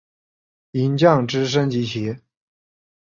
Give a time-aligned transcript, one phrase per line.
[0.71, 2.15] 银将之升级棋。